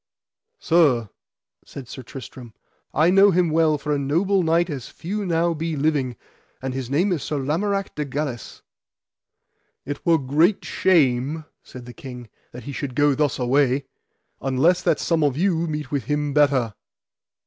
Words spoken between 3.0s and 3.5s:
know